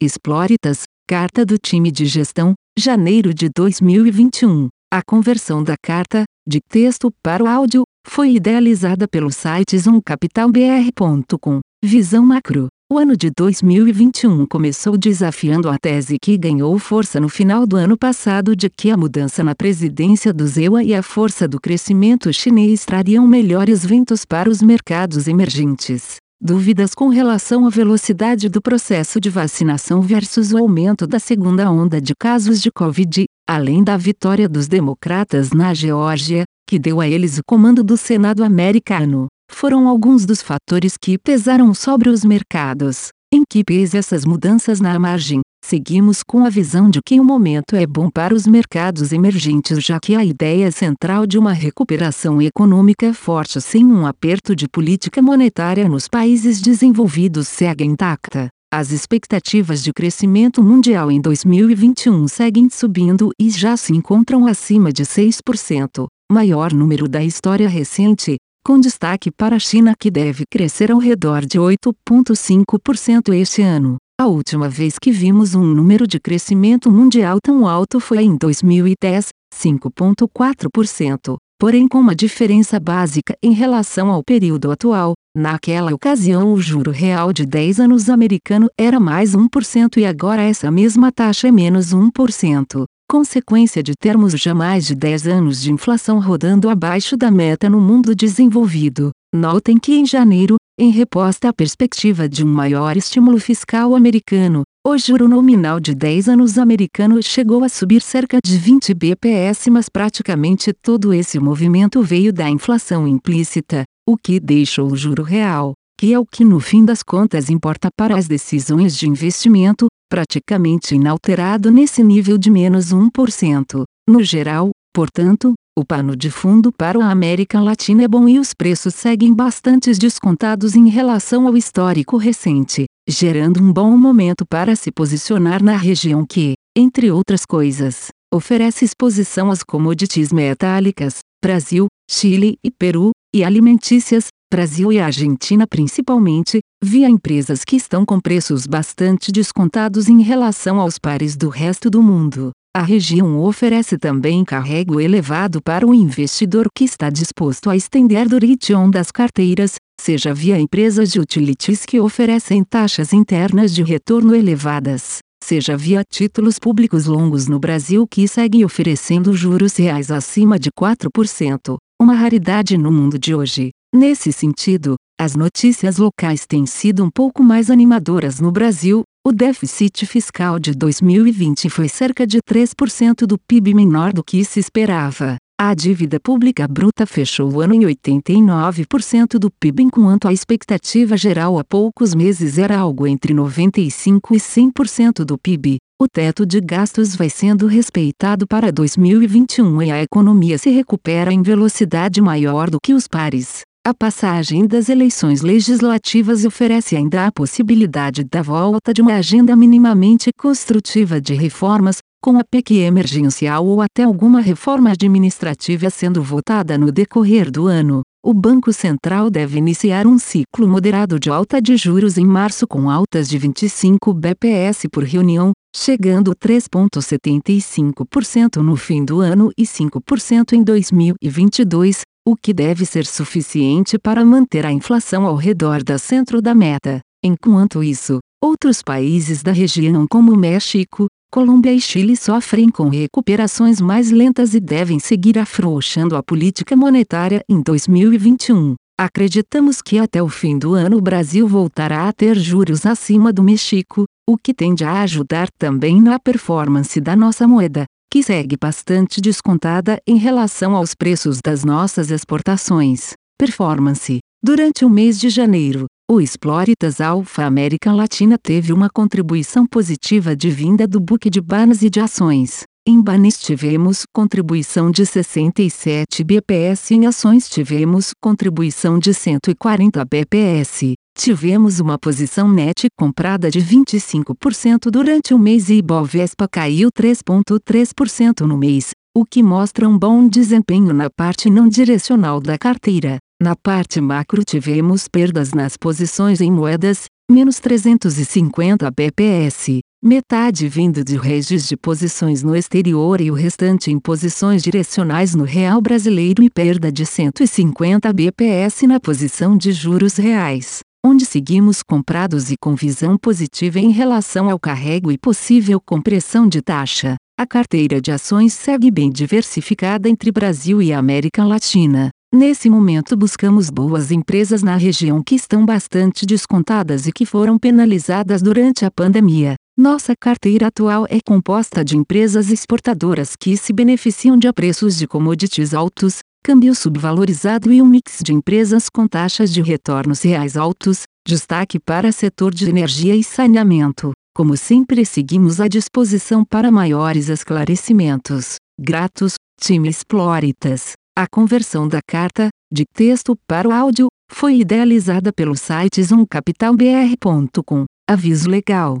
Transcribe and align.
Explóritas, 0.00 0.84
Carta 1.08 1.44
do 1.44 1.58
Time 1.58 1.90
de 1.90 2.06
Gestão, 2.06 2.54
janeiro 2.78 3.34
de 3.34 3.48
2021. 3.48 4.68
A 4.94 5.02
conversão 5.04 5.60
da 5.60 5.74
carta, 5.76 6.22
de 6.48 6.60
texto 6.60 7.12
para 7.20 7.42
o 7.42 7.48
áudio, 7.48 7.82
foi 8.06 8.34
idealizada 8.34 9.08
pelo 9.08 9.32
site 9.32 9.76
zoomcapitalbr.com. 9.76 11.58
Visão 11.84 12.24
macro. 12.24 12.68
O 12.92 12.96
ano 12.96 13.16
de 13.16 13.28
2021 13.36 14.46
começou 14.46 14.96
desafiando 14.96 15.68
a 15.68 15.76
tese 15.76 16.16
que 16.22 16.38
ganhou 16.38 16.78
força 16.78 17.18
no 17.18 17.28
final 17.28 17.66
do 17.66 17.76
ano 17.76 17.98
passado 17.98 18.54
de 18.54 18.70
que 18.70 18.92
a 18.92 18.96
mudança 18.96 19.42
na 19.42 19.56
presidência 19.56 20.32
do 20.32 20.46
ZEUA 20.46 20.84
e 20.84 20.94
a 20.94 21.02
força 21.02 21.48
do 21.48 21.60
crescimento 21.60 22.32
chinês 22.32 22.84
trariam 22.84 23.26
melhores 23.26 23.84
ventos 23.84 24.24
para 24.24 24.48
os 24.48 24.62
mercados 24.62 25.26
emergentes. 25.26 26.18
Dúvidas 26.40 26.94
com 26.94 27.08
relação 27.08 27.66
à 27.66 27.68
velocidade 27.68 28.48
do 28.48 28.62
processo 28.62 29.20
de 29.20 29.28
vacinação 29.28 30.00
versus 30.00 30.52
o 30.52 30.58
aumento 30.58 31.04
da 31.04 31.18
segunda 31.18 31.68
onda 31.68 32.00
de 32.00 32.14
casos 32.14 32.62
de 32.62 32.70
Covid, 32.70 33.24
além 33.44 33.82
da 33.82 33.96
vitória 33.96 34.48
dos 34.48 34.68
democratas 34.68 35.50
na 35.50 35.74
Geórgia, 35.74 36.44
que 36.68 36.78
deu 36.78 37.00
a 37.00 37.08
eles 37.08 37.38
o 37.38 37.42
comando 37.44 37.82
do 37.82 37.96
Senado 37.96 38.44
americano, 38.44 39.26
foram 39.50 39.88
alguns 39.88 40.24
dos 40.24 40.40
fatores 40.40 40.96
que 40.96 41.18
pesaram 41.18 41.74
sobre 41.74 42.08
os 42.08 42.24
mercados. 42.24 43.08
Em 43.34 43.42
que 43.42 43.64
pese 43.64 43.98
essas 43.98 44.24
mudanças 44.24 44.80
na 44.80 44.96
margem, 44.96 45.40
seguimos 45.68 46.22
com 46.22 46.46
a 46.46 46.48
visão 46.48 46.88
de 46.88 46.98
que 47.04 47.20
o 47.20 47.24
momento 47.24 47.76
é 47.76 47.86
bom 47.86 48.08
para 48.10 48.34
os 48.34 48.46
mercados 48.46 49.12
emergentes, 49.12 49.84
já 49.84 50.00
que 50.00 50.14
a 50.16 50.24
ideia 50.24 50.72
central 50.72 51.26
de 51.26 51.38
uma 51.38 51.52
recuperação 51.52 52.40
econômica 52.40 53.12
forte 53.12 53.60
sem 53.60 53.84
um 53.84 54.06
aperto 54.06 54.56
de 54.56 54.66
política 54.66 55.20
monetária 55.20 55.86
nos 55.86 56.08
países 56.08 56.62
desenvolvidos 56.62 57.48
segue 57.48 57.84
intacta. 57.84 58.48
As 58.72 58.92
expectativas 58.92 59.82
de 59.82 59.92
crescimento 59.92 60.62
mundial 60.62 61.10
em 61.10 61.20
2021 61.20 62.26
seguem 62.28 62.70
subindo 62.70 63.30
e 63.38 63.50
já 63.50 63.76
se 63.76 63.94
encontram 63.94 64.46
acima 64.46 64.90
de 64.90 65.02
6%, 65.02 66.06
maior 66.32 66.72
número 66.72 67.06
da 67.06 67.22
história 67.22 67.68
recente, 67.68 68.36
com 68.64 68.80
destaque 68.80 69.30
para 69.30 69.56
a 69.56 69.58
China 69.58 69.92
que 69.98 70.10
deve 70.10 70.44
crescer 70.50 70.90
ao 70.90 70.98
redor 70.98 71.44
de 71.44 71.58
8,5% 71.58 73.34
este 73.34 73.60
ano. 73.60 73.98
A 74.20 74.26
última 74.26 74.68
vez 74.68 74.98
que 75.00 75.12
vimos 75.12 75.54
um 75.54 75.62
número 75.64 76.04
de 76.04 76.18
crescimento 76.18 76.90
mundial 76.90 77.38
tão 77.40 77.68
alto 77.68 78.00
foi 78.00 78.24
em 78.24 78.36
2010, 78.36 79.28
5,4%, 79.54 81.36
porém 81.56 81.86
com 81.86 82.00
uma 82.00 82.16
diferença 82.16 82.80
básica 82.80 83.36
em 83.40 83.52
relação 83.52 84.10
ao 84.10 84.24
período 84.24 84.72
atual. 84.72 85.12
Naquela 85.36 85.94
ocasião, 85.94 86.52
o 86.52 86.60
juro 86.60 86.90
real 86.90 87.32
de 87.32 87.46
10 87.46 87.78
anos 87.78 88.10
americano 88.10 88.68
era 88.76 88.98
mais 88.98 89.36
1% 89.36 89.98
e 89.98 90.04
agora 90.04 90.42
essa 90.42 90.68
mesma 90.68 91.12
taxa 91.12 91.46
é 91.46 91.52
menos 91.52 91.94
1% 91.94 92.86
consequência 93.10 93.82
de 93.82 93.94
termos 93.98 94.34
já 94.34 94.54
mais 94.54 94.84
de 94.84 94.94
10 94.94 95.26
anos 95.28 95.62
de 95.62 95.72
inflação 95.72 96.20
rodando 96.20 96.68
abaixo 96.68 97.16
da 97.16 97.30
meta 97.30 97.70
no 97.70 97.80
mundo 97.80 98.14
desenvolvido. 98.14 99.10
Notem 99.34 99.78
que 99.78 99.94
em 99.94 100.04
janeiro, 100.04 100.56
em 100.78 100.90
reposta 100.90 101.48
à 101.48 101.52
perspectiva 101.52 102.28
de 102.28 102.44
um 102.44 102.48
maior 102.48 102.96
estímulo 102.96 103.40
fiscal 103.40 103.96
americano, 103.96 104.62
o 104.86 104.96
juro 104.96 105.26
nominal 105.26 105.80
de 105.80 105.92
10 105.92 106.28
anos 106.28 106.56
americano 106.56 107.20
chegou 107.20 107.64
a 107.64 107.68
subir 107.68 108.00
cerca 108.00 108.38
de 108.42 108.56
20 108.56 108.94
bps, 108.94 109.66
mas 109.70 109.88
praticamente 109.88 110.72
todo 110.72 111.12
esse 111.12 111.40
movimento 111.40 112.00
veio 112.00 112.32
da 112.32 112.48
inflação 112.48 113.08
implícita, 113.08 113.82
o 114.08 114.16
que 114.16 114.38
deixou 114.38 114.92
o 114.92 114.96
juro 114.96 115.24
real, 115.24 115.72
que 115.98 116.14
é 116.14 116.18
o 116.18 116.24
que 116.24 116.44
no 116.44 116.60
fim 116.60 116.84
das 116.84 117.02
contas 117.02 117.50
importa 117.50 117.88
para 117.98 118.16
as 118.16 118.28
decisões 118.28 118.96
de 118.96 119.08
investimento, 119.08 119.88
praticamente 120.08 120.94
inalterado 120.94 121.72
nesse 121.72 122.04
nível 122.04 122.38
de 122.38 122.52
menos 122.52 122.92
1%. 122.92 123.82
No 124.08 124.22
geral, 124.22 124.70
portanto, 124.94 125.54
o 125.78 125.84
pano 125.84 126.16
de 126.16 126.28
fundo 126.28 126.72
para 126.72 126.98
a 126.98 127.10
América 127.10 127.60
Latina 127.60 128.02
é 128.02 128.08
bom 128.08 128.28
e 128.28 128.40
os 128.40 128.52
preços 128.52 128.96
seguem 128.96 129.32
bastante 129.32 129.92
descontados 129.92 130.74
em 130.74 130.88
relação 130.88 131.46
ao 131.46 131.56
histórico 131.56 132.16
recente, 132.16 132.86
gerando 133.08 133.62
um 133.62 133.72
bom 133.72 133.96
momento 133.96 134.44
para 134.44 134.74
se 134.74 134.90
posicionar 134.90 135.62
na 135.62 135.76
região 135.76 136.26
que, 136.26 136.54
entre 136.76 137.12
outras 137.12 137.46
coisas, 137.46 138.08
oferece 138.34 138.84
exposição 138.84 139.52
às 139.52 139.62
commodities 139.62 140.32
metálicas, 140.32 141.20
Brasil, 141.40 141.86
Chile 142.10 142.56
e 142.64 142.72
Peru, 142.72 143.12
e 143.32 143.44
alimentícias, 143.44 144.26
Brasil 144.52 144.92
e 144.92 144.98
Argentina 144.98 145.64
principalmente, 145.64 146.58
via 146.82 147.08
empresas 147.08 147.64
que 147.64 147.76
estão 147.76 148.04
com 148.04 148.18
preços 148.18 148.66
bastante 148.66 149.30
descontados 149.30 150.08
em 150.08 150.22
relação 150.22 150.80
aos 150.80 150.98
pares 150.98 151.36
do 151.36 151.48
resto 151.48 151.88
do 151.88 152.02
mundo. 152.02 152.50
A 152.78 152.82
região 152.82 153.40
oferece 153.40 153.98
também 153.98 154.44
carrego 154.44 155.00
elevado 155.00 155.60
para 155.60 155.84
o 155.84 155.92
investidor 155.92 156.68
que 156.72 156.84
está 156.84 157.10
disposto 157.10 157.68
a 157.68 157.76
estender 157.76 158.28
duration 158.28 158.88
das 158.88 159.10
carteiras, 159.10 159.74
seja 160.00 160.32
via 160.32 160.60
empresas 160.60 161.10
de 161.10 161.18
utilities 161.18 161.84
que 161.84 161.98
oferecem 161.98 162.62
taxas 162.62 163.12
internas 163.12 163.74
de 163.74 163.82
retorno 163.82 164.32
elevadas, 164.32 165.18
seja 165.42 165.76
via 165.76 166.04
títulos 166.08 166.60
públicos 166.60 167.06
longos 167.06 167.48
no 167.48 167.58
Brasil 167.58 168.06
que 168.06 168.28
seguem 168.28 168.64
oferecendo 168.64 169.32
juros 169.32 169.76
reais 169.76 170.12
acima 170.12 170.56
de 170.56 170.70
4%, 170.70 171.78
uma 172.00 172.14
raridade 172.14 172.78
no 172.78 172.92
mundo 172.92 173.18
de 173.18 173.34
hoje. 173.34 173.70
Nesse 173.92 174.32
sentido, 174.32 174.94
as 175.20 175.34
notícias 175.34 175.96
locais 175.96 176.46
têm 176.46 176.64
sido 176.64 177.02
um 177.02 177.10
pouco 177.10 177.42
mais 177.42 177.72
animadoras 177.72 178.38
no 178.38 178.52
Brasil. 178.52 179.02
O 179.28 179.32
déficit 179.32 180.06
fiscal 180.06 180.58
de 180.58 180.72
2020 180.72 181.68
foi 181.68 181.86
cerca 181.86 182.26
de 182.26 182.38
3% 182.38 183.26
do 183.26 183.36
PIB 183.36 183.74
menor 183.74 184.10
do 184.10 184.24
que 184.24 184.42
se 184.42 184.58
esperava. 184.58 185.36
A 185.60 185.74
dívida 185.74 186.18
pública 186.18 186.66
bruta 186.66 187.04
fechou 187.04 187.52
o 187.52 187.60
ano 187.60 187.74
em 187.74 187.80
89% 187.80 189.38
do 189.38 189.50
PIB, 189.50 189.82
enquanto 189.82 190.28
a 190.28 190.32
expectativa 190.32 191.14
geral 191.14 191.58
há 191.58 191.62
poucos 191.62 192.14
meses 192.14 192.56
era 192.56 192.78
algo 192.78 193.06
entre 193.06 193.34
95% 193.34 194.30
e 194.30 194.36
100% 194.36 195.24
do 195.26 195.36
PIB. 195.36 195.76
O 196.00 196.08
teto 196.08 196.46
de 196.46 196.58
gastos 196.58 197.14
vai 197.14 197.28
sendo 197.28 197.66
respeitado 197.66 198.46
para 198.46 198.72
2021 198.72 199.82
e 199.82 199.90
a 199.90 200.02
economia 200.02 200.56
se 200.56 200.70
recupera 200.70 201.30
em 201.30 201.42
velocidade 201.42 202.18
maior 202.22 202.70
do 202.70 202.78
que 202.82 202.94
os 202.94 203.06
pares. 203.06 203.67
A 203.88 203.94
passagem 203.94 204.66
das 204.66 204.90
eleições 204.90 205.40
legislativas 205.40 206.44
oferece 206.44 206.94
ainda 206.94 207.24
a 207.24 207.32
possibilidade 207.32 208.22
da 208.22 208.42
volta 208.42 208.92
de 208.92 209.00
uma 209.00 209.14
agenda 209.14 209.56
minimamente 209.56 210.28
construtiva 210.38 211.18
de 211.18 211.32
reformas, 211.32 212.00
com 212.22 212.38
a 212.38 212.44
PEC 212.44 212.80
emergencial 212.80 213.64
ou 213.64 213.80
até 213.80 214.02
alguma 214.02 214.42
reforma 214.42 214.90
administrativa 214.90 215.88
sendo 215.88 216.22
votada 216.22 216.76
no 216.76 216.92
decorrer 216.92 217.50
do 217.50 217.66
ano. 217.66 218.02
O 218.22 218.34
Banco 218.34 218.74
Central 218.74 219.30
deve 219.30 219.56
iniciar 219.56 220.06
um 220.06 220.18
ciclo 220.18 220.68
moderado 220.68 221.18
de 221.18 221.30
alta 221.30 221.62
de 221.62 221.74
juros 221.74 222.18
em 222.18 222.26
março 222.26 222.66
com 222.66 222.90
altas 222.90 223.26
de 223.26 223.38
25 223.38 224.12
bps 224.12 224.82
por 224.92 225.02
reunião, 225.02 225.52
chegando 225.74 226.36
3,75% 226.36 228.56
no 228.56 228.76
fim 228.76 229.02
do 229.02 229.20
ano 229.20 229.50
e 229.56 229.62
5% 229.62 230.52
em 230.52 230.62
2022, 230.62 232.02
o 232.30 232.36
que 232.36 232.52
deve 232.52 232.84
ser 232.84 233.06
suficiente 233.06 233.98
para 233.98 234.22
manter 234.22 234.66
a 234.66 234.70
inflação 234.70 235.24
ao 235.24 235.34
redor 235.34 235.82
da 235.82 235.96
centro 235.96 236.42
da 236.42 236.54
meta. 236.54 237.00
Enquanto 237.24 237.82
isso, 237.82 238.18
outros 238.38 238.82
países 238.82 239.42
da 239.42 239.50
região 239.50 240.06
como 240.06 240.36
México, 240.36 241.06
Colômbia 241.32 241.72
e 241.72 241.80
Chile 241.80 242.14
sofrem 242.18 242.68
com 242.68 242.90
recuperações 242.90 243.80
mais 243.80 244.10
lentas 244.10 244.52
e 244.52 244.60
devem 244.60 244.98
seguir 244.98 245.38
afrouxando 245.38 246.14
a 246.16 246.22
política 246.22 246.76
monetária 246.76 247.42
em 247.48 247.62
2021. 247.62 248.74
Acreditamos 249.00 249.80
que 249.80 249.98
até 249.98 250.22
o 250.22 250.28
fim 250.28 250.58
do 250.58 250.74
ano 250.74 250.98
o 250.98 251.02
Brasil 251.02 251.48
voltará 251.48 252.08
a 252.08 252.12
ter 252.12 252.36
juros 252.36 252.84
acima 252.84 253.32
do 253.32 253.42
México, 253.42 254.04
o 254.28 254.36
que 254.36 254.52
tende 254.52 254.84
a 254.84 255.00
ajudar 255.00 255.48
também 255.58 255.98
na 256.02 256.18
performance 256.18 257.00
da 257.00 257.16
nossa 257.16 257.48
moeda, 257.48 257.86
que 258.10 258.22
segue 258.22 258.56
bastante 258.56 259.20
descontada 259.20 260.00
em 260.06 260.16
relação 260.16 260.74
aos 260.74 260.94
preços 260.94 261.40
das 261.44 261.64
nossas 261.64 262.10
exportações. 262.10 263.12
Performance. 263.38 264.18
Durante 264.42 264.84
o 264.84 264.90
mês 264.90 265.18
de 265.18 265.28
janeiro, 265.28 265.86
o 266.10 266.20
Exploritas 266.20 267.00
Alpha 267.00 267.44
América 267.44 267.92
Latina 267.92 268.38
teve 268.38 268.72
uma 268.72 268.88
contribuição 268.88 269.66
positiva 269.66 270.34
de 270.34 270.48
vinda 270.48 270.86
do 270.86 271.00
book 271.00 271.28
de 271.28 271.40
Banas 271.40 271.82
e 271.82 271.90
de 271.90 272.00
ações. 272.00 272.62
Em 272.86 273.02
Banes 273.02 273.38
tivemos 273.38 274.04
contribuição 274.14 274.90
de 274.90 275.04
67 275.04 276.24
bps, 276.24 276.92
em 276.92 277.04
ações 277.04 277.46
tivemos 277.46 278.12
contribuição 278.18 278.98
de 278.98 279.12
140 279.12 280.02
bps. 280.06 280.94
Tivemos 281.20 281.80
uma 281.80 281.98
posição 281.98 282.48
net 282.48 282.86
comprada 282.96 283.50
de 283.50 283.60
25% 283.60 284.88
durante 284.88 285.34
o 285.34 285.38
mês 285.38 285.68
e 285.68 285.78
Ibovespa 285.78 286.46
caiu 286.48 286.90
3,3% 286.92 288.42
no 288.46 288.56
mês, 288.56 288.92
o 289.16 289.24
que 289.24 289.42
mostra 289.42 289.88
um 289.88 289.98
bom 289.98 290.28
desempenho 290.28 290.94
na 290.94 291.10
parte 291.10 291.50
não 291.50 291.68
direcional 291.68 292.40
da 292.40 292.56
carteira. 292.56 293.18
Na 293.42 293.56
parte 293.56 294.00
macro 294.00 294.44
tivemos 294.44 295.08
perdas 295.08 295.52
nas 295.52 295.76
posições 295.76 296.40
em 296.40 296.52
moedas, 296.52 297.06
menos 297.28 297.58
350 297.58 298.88
bps, 298.88 299.80
metade 300.00 300.68
vindo 300.68 301.02
de 301.02 301.16
regis 301.16 301.66
de 301.66 301.76
posições 301.76 302.44
no 302.44 302.54
exterior 302.54 303.20
e 303.20 303.28
o 303.28 303.34
restante 303.34 303.90
em 303.90 303.98
posições 303.98 304.62
direcionais 304.62 305.34
no 305.34 305.42
real 305.42 305.80
brasileiro 305.80 306.44
e 306.44 306.48
perda 306.48 306.92
de 306.92 307.04
150 307.04 308.12
bps 308.12 308.82
na 308.82 309.00
posição 309.00 309.56
de 309.56 309.72
juros 309.72 310.16
reais, 310.16 310.78
onde 311.08 311.24
seguimos 311.24 311.82
comprados 311.82 312.50
e 312.50 312.56
com 312.60 312.74
visão 312.74 313.16
positiva 313.16 313.78
em 313.78 313.90
relação 313.90 314.50
ao 314.50 314.58
carrego 314.58 315.10
e 315.10 315.16
possível 315.16 315.80
compressão 315.80 316.46
de 316.46 316.60
taxa. 316.60 317.16
A 317.38 317.46
carteira 317.46 317.98
de 317.98 318.12
ações 318.12 318.52
segue 318.52 318.90
bem 318.90 319.10
diversificada 319.10 320.06
entre 320.06 320.30
Brasil 320.30 320.82
e 320.82 320.92
América 320.92 321.44
Latina. 321.44 322.10
Nesse 322.34 322.68
momento 322.68 323.16
buscamos 323.16 323.70
boas 323.70 324.10
empresas 324.10 324.62
na 324.62 324.76
região 324.76 325.22
que 325.22 325.34
estão 325.34 325.64
bastante 325.64 326.26
descontadas 326.26 327.06
e 327.06 327.12
que 327.12 327.24
foram 327.24 327.58
penalizadas 327.58 328.42
durante 328.42 328.84
a 328.84 328.90
pandemia. 328.90 329.54
Nossa 329.78 330.12
carteira 330.14 330.66
atual 330.66 331.06
é 331.08 331.20
composta 331.24 331.82
de 331.82 331.96
empresas 331.96 332.50
exportadoras 332.50 333.34
que 333.34 333.56
se 333.56 333.72
beneficiam 333.72 334.36
de 334.36 334.52
preços 334.52 334.98
de 334.98 335.06
commodities 335.06 335.72
altos, 335.72 336.18
câmbio 336.48 336.74
subvalorizado 336.74 337.70
e 337.70 337.82
um 337.82 337.86
mix 337.86 338.20
de 338.24 338.32
empresas 338.32 338.88
com 338.88 339.06
taxas 339.06 339.52
de 339.52 339.60
retornos 339.60 340.22
reais 340.22 340.56
altos, 340.56 341.02
destaque 341.26 341.78
para 341.78 342.10
setor 342.10 342.54
de 342.54 342.66
energia 342.66 343.14
e 343.14 343.22
saneamento. 343.22 344.12
Como 344.34 344.56
sempre, 344.56 345.04
seguimos 345.04 345.60
à 345.60 345.68
disposição 345.68 346.42
para 346.42 346.70
maiores 346.70 347.28
esclarecimentos. 347.28 348.54
Gratos, 348.80 349.34
time 349.60 349.90
Exploritas. 349.90 350.92
A 351.14 351.26
conversão 351.30 351.86
da 351.86 352.00
carta, 352.08 352.48
de 352.72 352.86
texto 352.94 353.36
para 353.46 353.68
o 353.68 353.72
áudio, 353.72 354.08
foi 354.32 354.60
idealizada 354.60 355.30
pelo 355.30 355.54
site 355.54 356.02
zoomcapitalbr.com. 356.02 357.84
Aviso 358.08 358.48
legal. 358.48 359.00